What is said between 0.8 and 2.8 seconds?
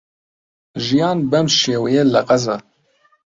ژیان بەم شێوەیەیە لە غەزە.